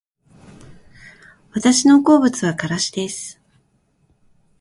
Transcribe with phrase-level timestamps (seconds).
[1.53, 3.39] 私の好物はからしです